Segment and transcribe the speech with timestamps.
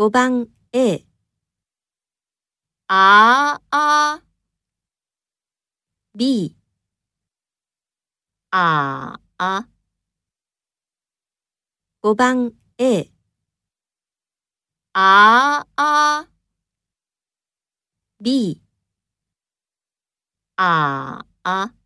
[0.00, 1.04] 5番 A、
[2.88, 4.22] ああ、
[6.14, 6.56] B、
[8.50, 9.68] ああ、
[12.00, 13.10] 5番 A、
[14.94, 16.28] ああ、
[18.20, 18.62] B、
[20.56, 21.79] ああ。